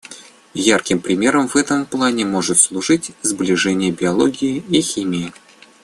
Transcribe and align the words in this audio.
Ярким 0.55 0.99
примером 0.99 1.47
в 1.47 1.55
этом 1.55 1.85
плане 1.85 2.25
может 2.25 2.57
служить 2.57 3.11
сближение 3.21 3.91
биологии 3.91 4.63
и 4.67 4.81
химии. 4.81 5.31